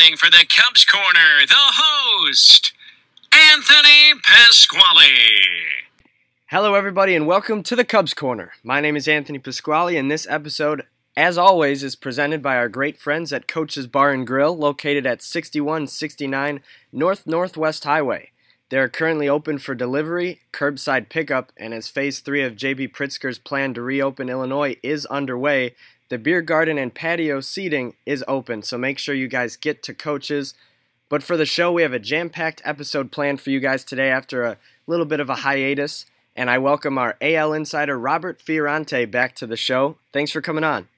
[0.00, 2.72] for the Cubs Corner, the host,
[3.34, 5.04] Anthony Pasquale.
[6.46, 8.52] Hello, everybody, and welcome to the Cubs Corner.
[8.64, 10.86] My name is Anthony Pasquale, and this episode,
[11.18, 15.22] as always, is presented by our great friends at Coach's Bar and Grill, located at
[15.22, 16.62] 6169
[16.92, 18.30] North Northwest Highway.
[18.70, 23.38] They are currently open for delivery, curbside pickup, and as Phase 3 of JB Pritzker's
[23.38, 25.74] plan to reopen Illinois is underway,
[26.10, 29.94] the beer garden and patio seating is open, so make sure you guys get to
[29.94, 30.54] coaches.
[31.08, 34.10] But for the show, we have a jam packed episode planned for you guys today
[34.10, 34.58] after a
[34.88, 39.46] little bit of a hiatus, and I welcome our AL insider Robert Fiorante back to
[39.46, 39.96] the show.
[40.12, 40.88] Thanks for coming on.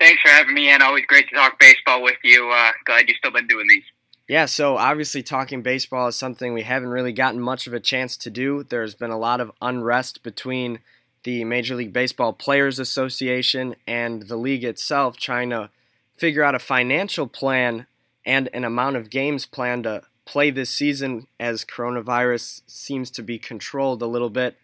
[0.00, 2.50] Thanks for having me and Always great to talk baseball with you.
[2.50, 3.84] Uh, glad you've still been doing these.
[4.28, 8.16] Yeah, so obviously talking baseball is something we haven't really gotten much of a chance
[8.18, 8.64] to do.
[8.64, 10.80] There's been a lot of unrest between
[11.26, 15.70] the Major League Baseball Players Association and the league itself trying to
[16.14, 17.88] figure out a financial plan
[18.24, 23.40] and an amount of games plan to play this season as coronavirus seems to be
[23.40, 24.56] controlled a little bit.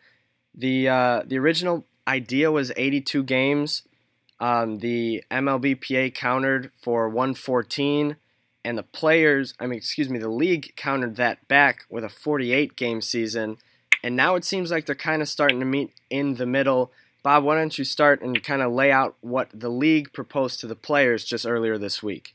[0.55, 3.83] The uh, the original idea was 82 games.
[4.39, 8.17] Um, the MLBPA countered for 114
[8.65, 12.77] and the players, I mean, excuse me, the league countered that back with a 48
[12.77, 13.59] game season,
[14.03, 16.93] and now it seems like they're kind of starting to meet in the middle.
[17.23, 20.67] Bob, why don't you start and kind of lay out what the league proposed to
[20.67, 22.35] the players just earlier this week?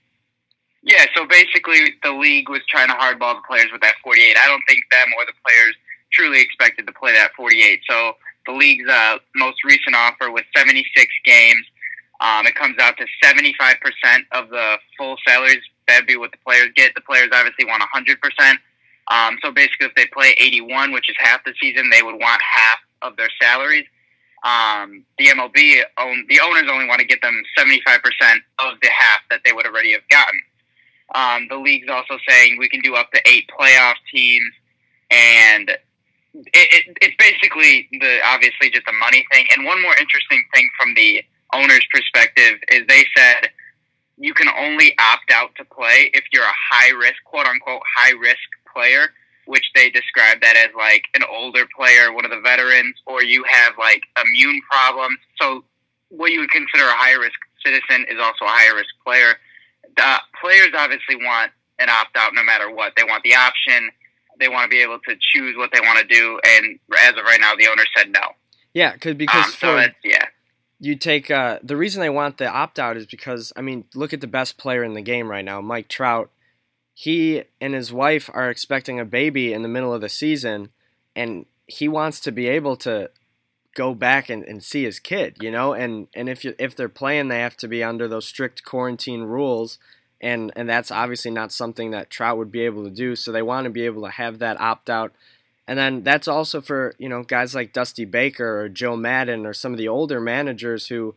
[0.83, 4.37] Yeah, so basically, the league was trying to hardball the players with that 48.
[4.37, 5.75] I don't think them or the players
[6.13, 7.81] truly expected to play that 48.
[7.89, 8.13] So
[8.45, 10.87] the league's uh, most recent offer was 76
[11.25, 11.65] games.
[12.21, 13.75] Um, it comes out to 75%
[14.31, 16.93] of the full salaries that'd be what the players get.
[16.95, 18.57] The players obviously want 100%.
[19.09, 22.41] Um, so basically, if they play 81, which is half the season, they would want
[22.41, 23.85] half of their salaries.
[24.43, 27.73] Um, the MLB own the owners only want to get them 75%
[28.59, 30.39] of the half that they would already have gotten.
[31.15, 34.51] Um, the league's also saying we can do up to eight playoff teams,
[35.09, 35.69] and
[36.33, 39.47] it, it, it's basically the obviously just a money thing.
[39.55, 41.23] And one more interesting thing from the
[41.53, 43.49] owners' perspective is they said
[44.17, 48.11] you can only opt out to play if you're a high risk, quote unquote, high
[48.11, 48.47] risk
[48.77, 49.07] player,
[49.45, 53.43] which they describe that as like an older player, one of the veterans, or you
[53.49, 55.17] have like immune problems.
[55.41, 55.63] So,
[56.09, 59.33] what you would consider a high risk citizen is also a high risk player.
[59.97, 62.93] The players obviously want an opt out no matter what.
[62.95, 63.89] They want the option.
[64.39, 66.39] They want to be able to choose what they want to do.
[66.45, 68.21] And as of right now, the owner said no.
[68.73, 70.25] Yeah, cause, because um, so for, yeah
[70.79, 74.13] you take uh, the reason they want the opt out is because I mean, look
[74.13, 76.29] at the best player in the game right now, Mike Trout.
[76.99, 80.69] He and his wife are expecting a baby in the middle of the season,
[81.15, 83.11] and he wants to be able to
[83.75, 85.73] go back and, and see his kid, you know.
[85.73, 89.21] And and if you if they're playing, they have to be under those strict quarantine
[89.21, 89.77] rules,
[90.19, 93.15] and and that's obviously not something that Trout would be able to do.
[93.15, 95.13] So they want to be able to have that opt out
[95.67, 99.53] and then that's also for, you know, guys like Dusty Baker or Joe Maddon or
[99.53, 101.13] some of the older managers who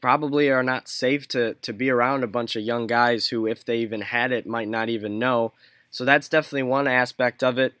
[0.00, 3.64] probably are not safe to, to be around a bunch of young guys who, if
[3.64, 5.52] they even had it, might not even know.
[5.90, 7.74] So that's definitely one aspect of it.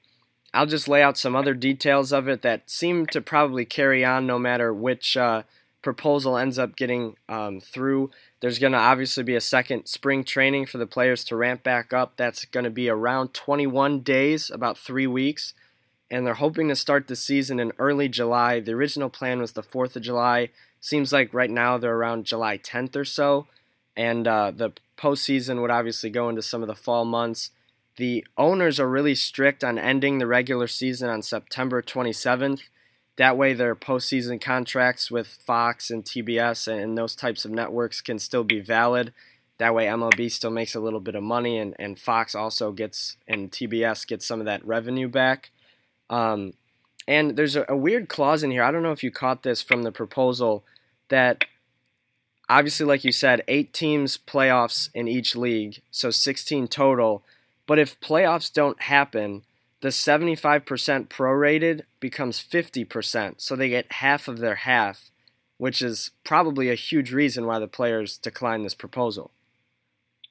[0.52, 4.26] I'll just lay out some other details of it that seem to probably carry on
[4.26, 5.44] no matter which uh,
[5.80, 8.10] proposal ends up getting um, through.
[8.40, 11.92] There's going to obviously be a second spring training for the players to ramp back
[11.92, 12.16] up.
[12.16, 15.54] That's going to be around 21 days, about three weeks
[16.10, 18.60] and they're hoping to start the season in early July.
[18.60, 20.48] The original plan was the 4th of July.
[20.80, 23.46] Seems like right now they're around July 10th or so,
[23.96, 27.50] and uh, the postseason would obviously go into some of the fall months.
[27.96, 32.62] The owners are really strict on ending the regular season on September 27th.
[33.16, 38.18] That way, their postseason contracts with Fox and TBS and those types of networks can
[38.18, 39.12] still be valid.
[39.58, 43.18] That way, MLB still makes a little bit of money, and, and Fox also gets,
[43.28, 45.50] and TBS gets some of that revenue back.
[46.08, 46.54] Um,
[47.10, 48.62] and there's a, a weird clause in here.
[48.62, 50.64] I don't know if you caught this from the proposal
[51.08, 51.44] that
[52.48, 57.24] obviously, like you said, eight teams playoffs in each league, so 16 total.
[57.66, 59.42] But if playoffs don't happen,
[59.80, 65.10] the 75% prorated becomes 50%, so they get half of their half,
[65.58, 69.32] which is probably a huge reason why the players declined this proposal.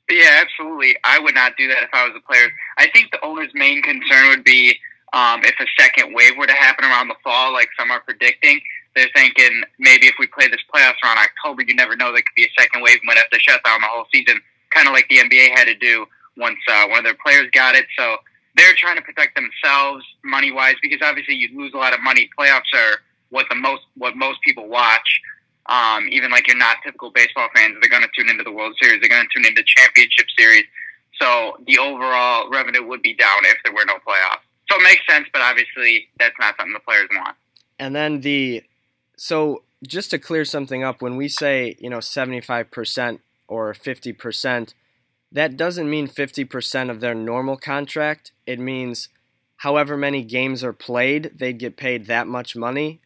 [0.09, 0.95] Yeah, absolutely.
[1.03, 2.47] I would not do that if I was a player.
[2.77, 4.77] I think the owner's main concern would be
[5.13, 8.59] um, if a second wave were to happen around the fall, like some are predicting,
[8.95, 12.35] they're thinking maybe if we play this playoffs around October, you never know there could
[12.35, 14.39] be a second wave and would have to shut down the whole season,
[14.71, 16.05] kind of like the NBA had to do
[16.37, 17.85] once uh, one of their players got it.
[17.97, 18.17] So
[18.55, 22.29] they're trying to protect themselves money wise because obviously you lose a lot of money.
[22.37, 25.21] Playoffs are what the most what most people watch.
[25.67, 28.75] Um, even like you're not typical baseball fans, they're going to tune into the World
[28.81, 28.99] Series.
[29.01, 30.65] They're going to tune into Championship Series.
[31.21, 34.48] So the overall revenue would be down if there were no playoffs.
[34.69, 37.35] So it makes sense, but obviously that's not something the players want.
[37.79, 38.63] And then the
[39.17, 43.73] so just to clear something up, when we say you know seventy five percent or
[43.73, 44.73] fifty percent,
[45.31, 48.31] that doesn't mean fifty percent of their normal contract.
[48.45, 49.09] It means
[49.57, 53.01] however many games are played, they'd get paid that much money,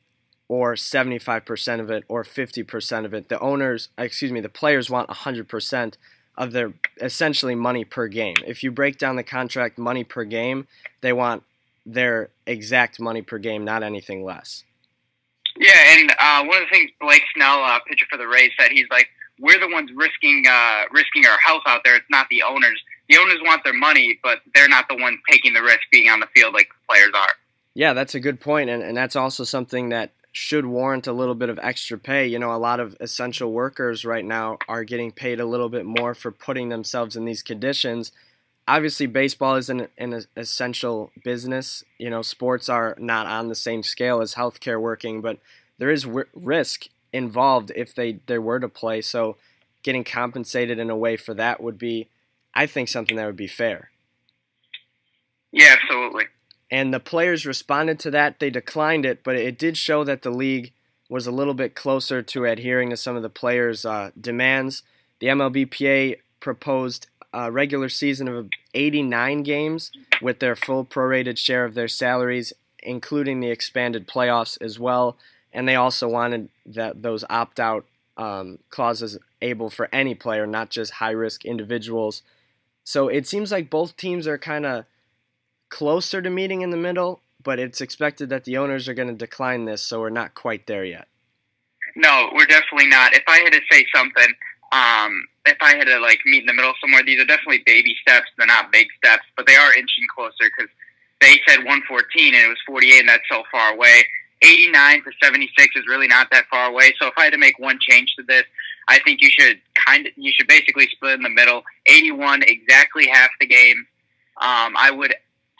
[0.47, 3.29] or seventy five percent of it, or fifty percent of it.
[3.29, 5.97] The owners, excuse me, the players want hundred percent
[6.35, 8.35] of their essentially money per game.
[8.45, 10.67] If you break down the contract money per game,
[11.01, 11.43] they want
[11.85, 14.63] their exact money per game, not anything less.
[15.57, 18.71] Yeah, and uh, one of the things Blake Snell, uh, pitcher for the Rays, said
[18.71, 19.07] he's like,
[19.39, 21.95] we're the ones risking uh, risking our health out there.
[21.95, 22.81] It's not the owners.
[23.09, 26.19] The owners want their money, but they're not the ones taking the risk being on
[26.19, 27.35] the field like the players are.
[27.75, 31.35] Yeah, that's a good point, and, and that's also something that should warrant a little
[31.35, 32.27] bit of extra pay.
[32.27, 35.85] You know, a lot of essential workers right now are getting paid a little bit
[35.85, 38.11] more for putting themselves in these conditions.
[38.67, 41.83] Obviously, baseball is an, an essential business.
[41.97, 45.39] You know, sports are not on the same scale as healthcare working, but
[45.77, 49.01] there is w- risk involved if they, they were to play.
[49.01, 49.37] So,
[49.83, 52.07] getting compensated in a way for that would be,
[52.53, 53.91] I think, something that would be fair.
[55.51, 56.25] Yeah, absolutely
[56.73, 58.39] and the players responded to that.
[58.39, 60.73] They declined it, but it did show that the league
[61.07, 64.81] was a little bit closer to adhering to some of the players' uh, demands.
[65.19, 69.91] The MLBPA proposed a regular season of 89 games
[70.21, 75.17] with their full prorated share of their salaries, including the expanded playoffs as well.
[75.51, 77.85] And they also wanted that those opt-out
[78.17, 82.21] um, clauses able for any player, not just high-risk individuals.
[82.83, 84.85] So it seems like both teams are kind of
[85.69, 89.13] closer to meeting in the middle, but it's expected that the owners are going to
[89.13, 91.07] decline this, so we're not quite there yet.
[91.95, 93.13] No, we're definitely not.
[93.13, 94.33] If I had to say something,
[94.73, 97.95] um, if I had to like meet in the middle somewhere, these are definitely baby
[98.01, 98.27] steps.
[98.37, 100.71] They're not big steps, but they are inching closer because
[101.21, 104.03] they said 114 and it was 48, and that's so far away.
[104.41, 106.93] 89 to 76 is really not that far away.
[106.99, 108.43] So if I had to make one change to this,
[108.89, 111.63] I think you should kind of you should basically split in the middle.
[111.85, 113.85] 81 exactly half the game.
[114.41, 115.13] Um, I would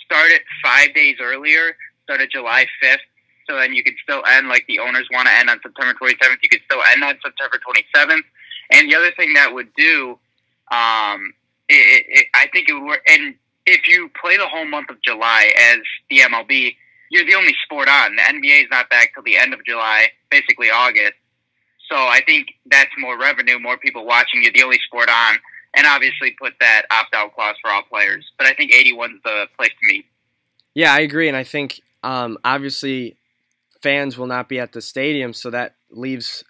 [0.03, 2.97] start it five days earlier, start at July 5th,
[3.47, 6.37] so then you could still end like the owners want to end on September 27th.
[6.41, 8.23] You could still end on September 27th.
[8.71, 10.17] And the other thing that would do,
[10.71, 11.33] um,
[11.69, 13.01] it, it, I think it would work.
[13.07, 15.79] And if you play the whole month of July as
[16.09, 16.75] the MLB,
[17.09, 18.15] you're the only sport on.
[18.15, 21.13] The NBA is not back till the end of July, basically August.
[21.91, 24.41] So I think that's more revenue, more people watching.
[24.41, 25.35] You're the only sport on
[25.75, 28.25] and obviously put that opt out clause for all players.
[28.37, 30.05] But I think 81 is the place to meet.
[30.73, 33.17] Yeah, I agree, and I think um, obviously
[33.81, 36.43] fans will not be at the stadium, so that leaves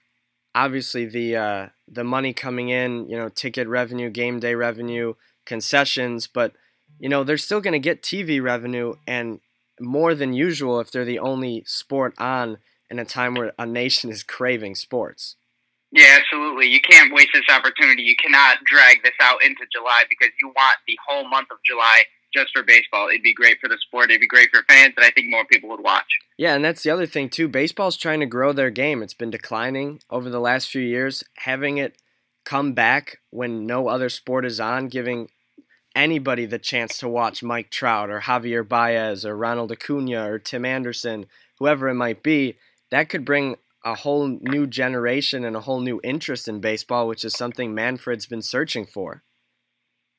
[0.56, 5.14] obviously the uh, the money coming in, you know, ticket revenue, game day revenue,
[5.46, 6.54] concessions, but
[7.00, 9.40] you know they're still going to get TV revenue and
[9.80, 12.58] more than usual if they're the only sport on
[12.90, 15.36] in a time where a nation is craving sports.
[15.92, 16.68] Yeah, absolutely.
[16.68, 18.04] You can't waste this opportunity.
[18.04, 22.04] You cannot drag this out into July because you want the whole month of July
[22.34, 23.10] just for baseball.
[23.10, 24.10] It'd be great for the sport.
[24.10, 26.10] It'd be great for fans, and I think more people would watch.
[26.38, 27.48] Yeah, and that's the other thing too.
[27.48, 29.04] Baseball's trying to grow their game.
[29.04, 31.24] It's been declining over the last few years.
[31.38, 31.98] Having it
[32.44, 35.30] come back when no other sport is on, giving
[35.96, 40.66] anybody the chance to watch Mike Trout or Javier Baez or Ronald Acuna or Tim
[40.66, 41.28] Anderson,
[41.60, 42.56] whoever it might be,
[42.90, 47.24] that could bring a whole new generation and a whole new interest in baseball, which
[47.24, 49.24] is something Manfred's been searching for.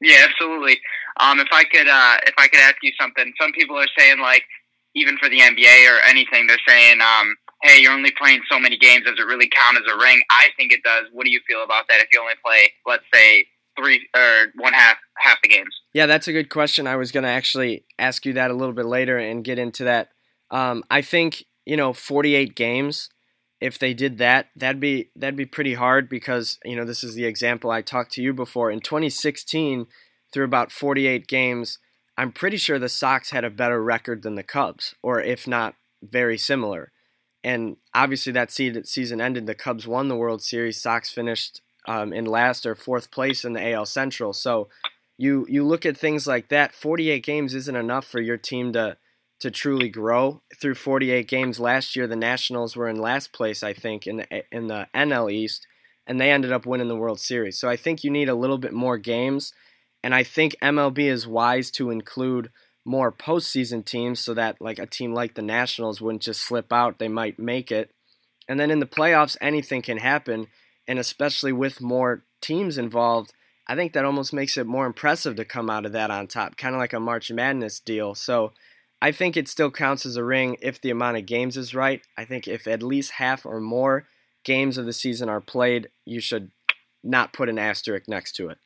[0.01, 0.79] Yeah, absolutely.
[1.19, 4.21] Um, if I could, uh, if I could ask you something, some people are saying
[4.21, 4.45] like,
[4.95, 8.77] even for the NBA or anything, they're saying, um, "Hey, you're only playing so many
[8.77, 9.05] games.
[9.05, 11.05] Does it really count as a ring?" I think it does.
[11.13, 12.01] What do you feel about that?
[12.01, 13.47] If you only play, let's say,
[13.77, 15.75] three or one half half the games.
[15.93, 16.87] Yeah, that's a good question.
[16.87, 19.85] I was going to actually ask you that a little bit later and get into
[19.85, 20.11] that.
[20.51, 23.09] Um, I think you know, 48 games
[23.65, 27.15] if they did that, that'd be that'd be pretty hard because you know this is
[27.15, 28.71] the example I talked to you before.
[28.71, 29.87] In 2016,
[30.33, 31.79] through about 48 games,
[32.17, 35.75] I'm pretty sure the Sox had a better record than the Cubs, or if not,
[36.03, 36.93] very similar.
[37.43, 39.47] And obviously, that season ended.
[39.47, 40.81] The Cubs won the World Series.
[40.81, 44.33] Sox finished um, in last or fourth place in the AL Central.
[44.33, 44.69] So
[45.19, 46.75] you you look at things like that.
[46.75, 48.97] 48 games isn't enough for your team to
[49.41, 51.61] to truly grow through 48 games.
[51.61, 55.31] Last year, the Nationals were in last place, I think, in the in the NL
[55.33, 55.67] East,
[56.07, 57.59] and they ended up winning the World Series.
[57.59, 59.53] So I think you need a little bit more games,
[60.05, 62.51] and I think MLB is wise to include
[62.85, 66.99] more postseason teams so that like a team like the Nationals wouldn't just slip out;
[66.99, 67.91] they might make it.
[68.47, 70.49] And then in the playoffs, anything can happen,
[70.87, 73.33] and especially with more teams involved,
[73.67, 76.59] I think that almost makes it more impressive to come out of that on top,
[76.59, 78.15] kind of like a March Madness deal.
[78.15, 78.53] So
[79.01, 82.03] I think it still counts as a ring if the amount of games is right.
[82.19, 84.07] I think if at least half or more
[84.45, 86.51] games of the season are played, you should
[87.03, 88.59] not put an asterisk next to it.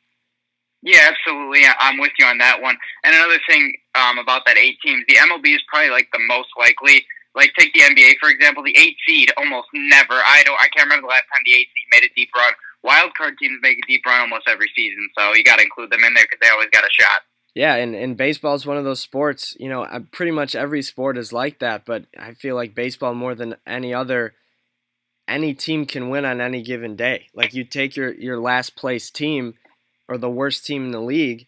[0.81, 1.63] Yeah, absolutely.
[1.79, 2.77] I'm with you on that one.
[3.03, 6.49] And another thing um, about that eight teams, the MLB is probably like the most
[6.57, 7.05] likely.
[7.35, 10.13] Like take the NBA for example, the eight seed almost never.
[10.13, 10.59] I don't.
[10.59, 12.53] I can't remember the last time the eight seed made a deep run.
[12.81, 15.91] Wild card teams make a deep run almost every season, so you got to include
[15.91, 17.21] them in there because they always got a shot.
[17.53, 19.55] Yeah, and, and baseball is one of those sports.
[19.59, 23.35] You know, pretty much every sport is like that, but I feel like baseball more
[23.35, 24.33] than any other.
[25.27, 27.27] Any team can win on any given day.
[27.35, 29.53] Like you take your your last place team
[30.09, 31.47] or the worst team in the league,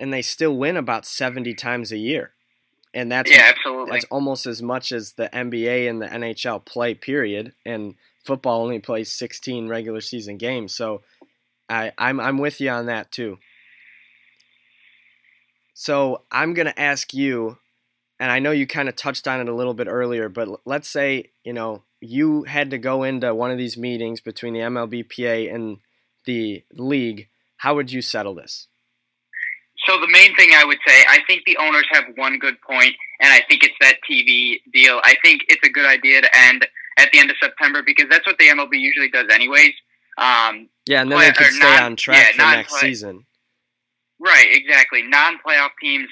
[0.00, 2.32] and they still win about 70 times a year.
[2.92, 3.92] And that's yeah, absolutely.
[3.92, 6.92] That's almost as much as the NBA and the NHL play.
[6.92, 7.52] Period.
[7.64, 11.02] And football only plays 16 regular season games, so
[11.68, 13.38] I, I'm I'm with you on that too.
[15.72, 17.58] So I'm gonna ask you,
[18.18, 20.88] and I know you kind of touched on it a little bit earlier, but let's
[20.88, 25.54] say you know you had to go into one of these meetings between the MLBPA
[25.54, 25.78] and
[26.24, 27.29] the league
[27.60, 28.68] how would you settle this?
[29.84, 32.94] So the main thing I would say, I think the owners have one good point,
[33.20, 34.98] and I think it's that TV deal.
[35.04, 36.66] I think it's a good idea to end
[36.98, 39.72] at the end of September because that's what the MLB usually does, anyways.
[40.16, 43.26] Um, yeah, and then play, they can stay non, on track yeah, for next season.
[44.18, 45.02] Right, exactly.
[45.02, 46.08] Non-playoff teams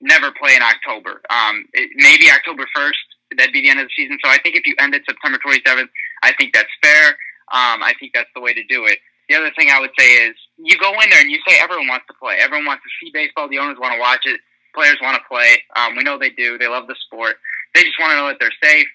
[0.00, 1.22] never play in October.
[1.30, 2.98] Um, it, maybe October first,
[3.36, 4.18] that'd be the end of the season.
[4.24, 5.88] So I think if you end it September 27th,
[6.24, 7.10] I think that's fair.
[7.54, 8.98] Um, I think that's the way to do it.
[9.28, 10.34] The other thing I would say is
[10.68, 12.36] you go in there and you say everyone wants to play.
[12.38, 13.48] Everyone wants to see baseball.
[13.48, 14.38] The owners want to watch it.
[14.74, 15.56] Players want to play.
[15.76, 16.58] Um, we know they do.
[16.58, 17.36] They love the sport.
[17.74, 18.86] They just want to know that they're safe.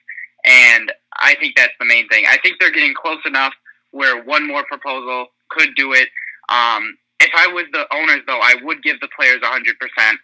[0.46, 2.26] And I think that's the main thing.
[2.30, 3.54] I think they're getting close enough
[3.90, 6.10] where one more proposal could do it.
[6.50, 9.74] Um, if I was the owners, though, I would give the players 100%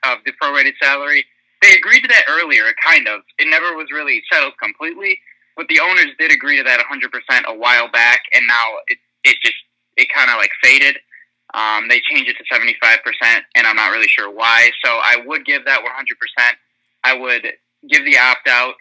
[0.03, 1.25] of the prorated salary.
[1.63, 3.21] They agreed to that earlier, kind of.
[3.39, 5.19] It never was really settled completely,
[5.57, 9.37] but the owners did agree to that 100% a while back, and now it, it
[9.43, 9.57] just
[9.97, 10.97] it kind of like faded.
[11.53, 12.99] Um, they changed it to 75%,
[13.55, 14.69] and I'm not really sure why.
[14.83, 16.51] So I would give that 100%.
[17.03, 17.47] I would
[17.89, 18.75] give the opt out,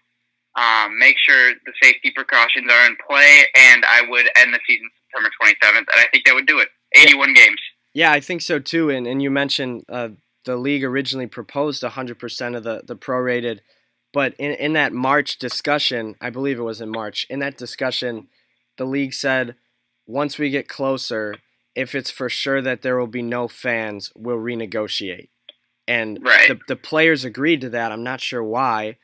[0.57, 4.91] um, make sure the safety precautions are in play, and I would end the season
[5.07, 5.79] September 27th.
[5.79, 6.69] And I think that would do it.
[6.95, 7.59] 81 games.
[7.95, 8.91] Yeah, I think so too.
[8.91, 10.11] And, and you mentioned uh,
[10.45, 13.61] the league originally proposed 100% of the, the prorated.
[14.13, 18.29] But in, in that March discussion, I believe it was in March, in that discussion,
[18.77, 19.55] the league said–
[20.09, 21.37] once we get closer,
[21.79, 25.29] if it's for sure that there will be no fans, we'll renegotiate.
[25.87, 26.49] And right.
[26.49, 27.93] the, the players agreed to that.
[27.93, 28.97] I'm not sure why,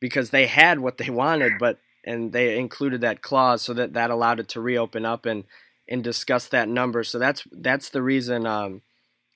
[0.00, 4.10] because they had what they wanted, but and they included that clause so that that
[4.10, 5.44] allowed it to reopen up and
[5.86, 7.04] and discuss that number.
[7.04, 8.80] So that's that's the reason um,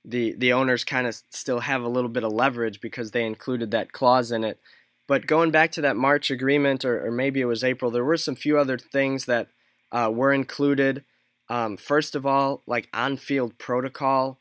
[0.02, 3.72] the the owners kind of still have a little bit of leverage because they included
[3.72, 4.58] that clause in it.
[5.06, 8.16] But going back to that March agreement, or, or maybe it was April, there were
[8.16, 9.48] some few other things that
[9.92, 11.04] uh, were included.
[11.48, 14.40] Um, first of all, like on field protocol,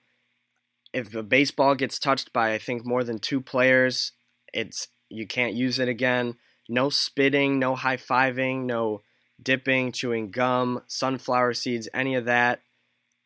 [0.94, 4.14] if a baseball gets touched by I think more than two players,
[4.54, 6.36] it's you can't use it again.
[6.68, 9.02] No spitting, no high fiving, no
[9.42, 12.62] dipping, chewing gum, sunflower seeds, any of that.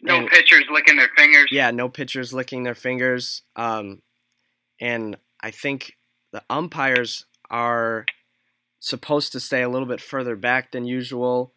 [0.02, 1.50] No and, pitchers licking their fingers.
[1.52, 3.44] Yeah, no pitchers licking their fingers.
[3.56, 4.02] Um,
[4.80, 5.98] and I think
[6.32, 8.06] the umpires are
[8.80, 11.54] supposed to stay a little bit further back than usual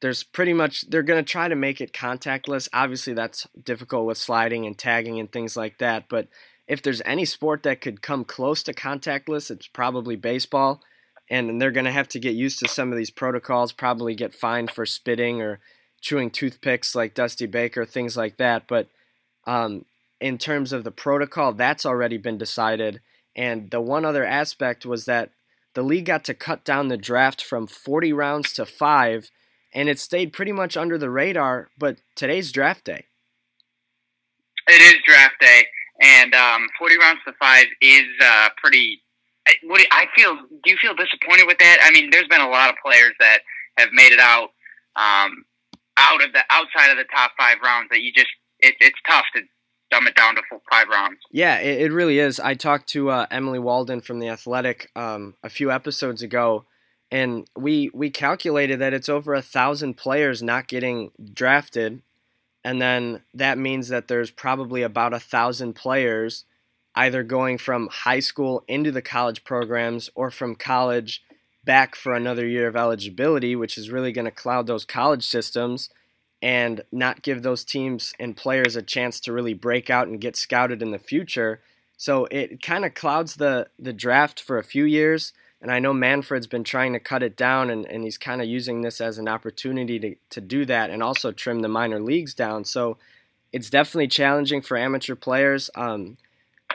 [0.00, 2.68] there's pretty much they're going to try to make it contactless.
[2.72, 6.08] Obviously, that's difficult with sliding and tagging and things like that.
[6.08, 6.28] But
[6.68, 10.82] if there's any sport that could come close to contactless, it's probably baseball.
[11.28, 13.72] And they're going to have to get used to some of these protocols.
[13.72, 15.60] Probably get fined for spitting or
[16.00, 18.68] chewing toothpicks like Dusty Baker, things like that.
[18.68, 18.88] But
[19.46, 19.86] um,
[20.20, 23.00] in terms of the protocol, that's already been decided.
[23.34, 25.30] And the one other aspect was that
[25.74, 29.30] the league got to cut down the draft from 40 rounds to five
[29.76, 31.68] and it stayed pretty much under the radar.
[31.78, 33.04] But today's draft day.
[34.66, 35.66] It is draft day,
[36.02, 39.02] and um, forty rounds to five is uh, pretty.
[39.62, 40.34] What I feel?
[40.34, 41.78] Do you feel disappointed with that?
[41.82, 43.38] I mean, there's been a lot of players that
[43.76, 44.48] have made it out
[44.96, 45.44] um,
[45.96, 49.24] out of the outside of the top five rounds that you just it, it's tough
[49.36, 49.42] to
[49.90, 51.18] dumb it down to five rounds.
[51.30, 52.40] Yeah, it, it really is.
[52.40, 56.64] I talked to uh, Emily Waldon from the Athletic um, a few episodes ago,
[57.10, 62.02] and we we calculated that it's over a thousand players not getting drafted,
[62.64, 66.44] and then that means that there's probably about a thousand players
[66.94, 71.22] either going from high school into the college programs or from college
[71.64, 75.90] back for another year of eligibility, which is really going to cloud those college systems.
[76.42, 80.36] and not give those teams and players a chance to really break out and get
[80.36, 81.60] scouted in the future.
[81.96, 85.32] So it kind of clouds the the draft for a few years.
[85.60, 88.46] And I know Manfred's been trying to cut it down, and, and he's kind of
[88.46, 92.34] using this as an opportunity to, to do that and also trim the minor leagues
[92.34, 92.64] down.
[92.64, 92.98] So
[93.52, 95.70] it's definitely challenging for amateur players.
[95.74, 96.18] Um,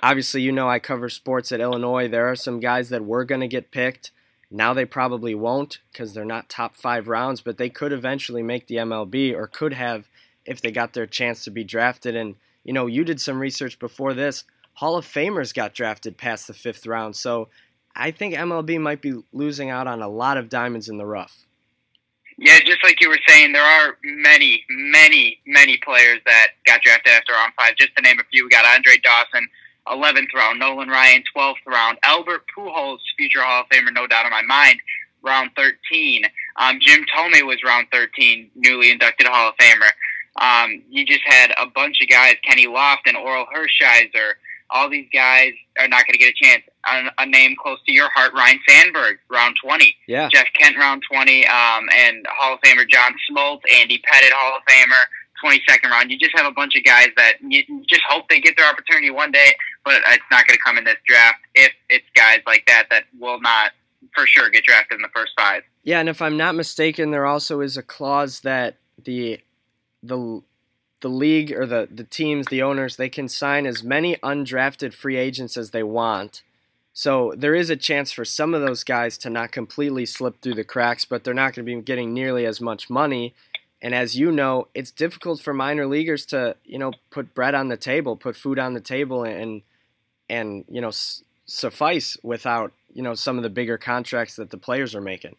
[0.02, 2.08] obviously, you know, I cover sports at Illinois.
[2.08, 4.12] There are some guys that were going to get picked.
[4.50, 8.68] Now they probably won't because they're not top five rounds, but they could eventually make
[8.68, 10.10] the MLB or could have
[10.46, 12.16] if they got their chance to be drafted.
[12.16, 14.44] And, you know, you did some research before this.
[14.74, 17.16] Hall of Famers got drafted past the fifth round.
[17.16, 17.50] So
[17.96, 21.46] I think MLB might be losing out on a lot of diamonds in the rough.
[22.38, 27.14] Yeah, just like you were saying, there are many, many, many players that got drafted
[27.14, 27.76] after round five.
[27.76, 29.48] Just to name a few, we got Andre Dawson,
[29.88, 34.32] 11th round, Nolan Ryan, 12th round, Albert Pujols, future Hall of Famer, no doubt in
[34.32, 34.80] my mind,
[35.22, 36.24] round 13.
[36.56, 39.92] Um, Jim Thome was round 13, newly inducted Hall of Famer.
[40.38, 44.34] Um, you just had a bunch of guys, Kenny Lofton, Orel Hershiser,
[44.72, 46.64] all these guys are not going to get a chance.
[46.88, 49.96] A, a, name close to your heart, Ryne Sandberg, round 20.
[50.08, 50.30] Yeah.
[50.34, 51.46] Jeff Kent, round 20.
[51.46, 55.04] Um, and Hall of Famer John Smoltz, Andy Pettitte, Hall of Famer,
[55.44, 56.12] 22nd round.
[56.12, 59.10] You just have a bunch of guys that you just hope they get their opportunity
[59.10, 62.66] one day, but it's not going to come in this draft if it's guys like
[62.68, 63.72] that that will not
[64.16, 65.64] for sure get drafted in the first five.
[65.84, 69.40] Yeah, and if I'm not mistaken, there also is a clause that the
[70.04, 70.42] the
[71.02, 75.18] the league or the, the teams, the owners, they can sign as many undrafted free
[75.18, 76.44] agents as they want.
[76.94, 80.56] So there is a chance for some of those guys to not completely slip through
[80.56, 83.34] the cracks, but they're not going to be getting nearly as much money.
[83.82, 87.70] And as you know, it's difficult for minor leaguers to, you know, put bread on
[87.70, 89.62] the table, put food on the table, and
[90.30, 94.58] and you know s- suffice without you know some of the bigger contracts that the
[94.58, 95.36] players are making.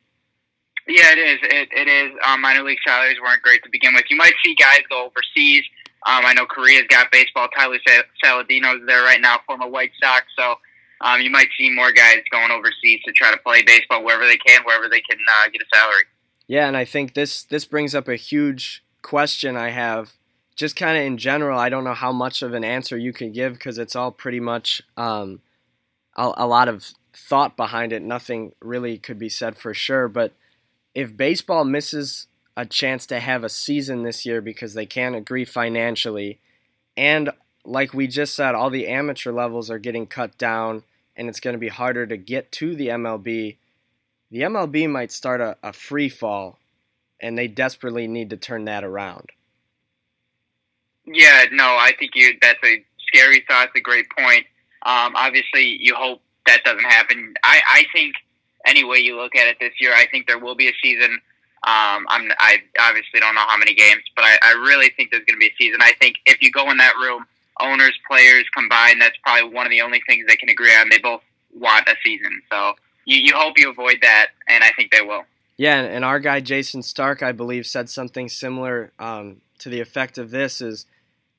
[0.86, 1.38] Yeah, it is.
[1.42, 2.12] It, it is.
[2.26, 4.04] Um, minor league salaries weren't great to begin with.
[4.10, 5.62] You might see guys go overseas.
[6.04, 7.46] Um, I know Korea's got baseball.
[7.56, 7.78] Tyler
[8.22, 10.26] Saladino's there right now, former White Sox.
[10.36, 10.56] So
[11.02, 14.36] um, you might see more guys going overseas to try to play baseball wherever they
[14.36, 16.04] can, wherever they can uh, get a salary.
[16.46, 20.12] Yeah, and I think this this brings up a huge question I have.
[20.54, 23.32] Just kind of in general, I don't know how much of an answer you can
[23.32, 25.40] give because it's all pretty much um,
[26.16, 28.02] a, a lot of thought behind it.
[28.02, 30.32] Nothing really could be said for sure, but
[30.94, 35.46] if baseball misses a chance to have a season this year because they can't agree
[35.46, 36.38] financially,
[36.96, 37.30] and
[37.64, 40.82] like we just said, all the amateur levels are getting cut down,
[41.22, 43.56] and it's going to be harder to get to the MLB.
[44.32, 46.58] The MLB might start a, a free fall,
[47.20, 49.30] and they desperately need to turn that around.
[51.06, 53.68] Yeah, no, I think you that's a scary thought.
[53.68, 54.46] It's a great point.
[54.84, 57.34] Um, obviously, you hope that doesn't happen.
[57.44, 58.14] I, I think
[58.66, 61.12] any way you look at it this year, I think there will be a season.
[61.64, 65.24] Um, I'm, I obviously don't know how many games, but I, I really think there's
[65.24, 65.82] going to be a season.
[65.82, 67.26] I think if you go in that room,
[67.60, 70.88] owners, players combined, that's probably one of the only things they can agree on.
[70.90, 71.22] They both
[71.54, 75.24] want a season, so you, you hope you avoid that, and I think they will.
[75.56, 80.18] Yeah, and our guy Jayson Stark, I believe, said something similar um, to the effect
[80.18, 80.86] of this: is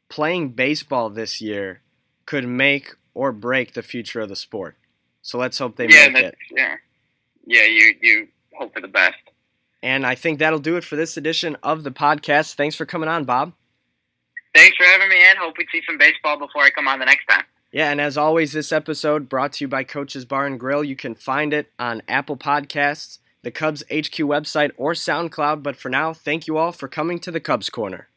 [0.10, 1.82] playing baseball this year
[2.26, 4.76] could make or break the future of the sport.
[5.22, 6.38] So let's hope they yeah, make it.
[6.52, 6.76] Yeah
[7.46, 9.18] yeah, you you hope for the best.
[9.82, 12.56] And I think that'll do it for this edition of the podcast.
[12.56, 13.54] Thanks for coming on, Bob.
[14.54, 15.38] Thanks for having me in.
[15.38, 17.44] Hope we see some baseball before I come on the next time.
[17.72, 20.84] Yeah, and as always, this episode brought to you by Coach's Bar and Grill.
[20.84, 25.64] You can find it on Apple Podcasts, the Cubs HQ website, or SoundCloud.
[25.64, 28.10] But for now, thank you all for coming to the Cubs Corner.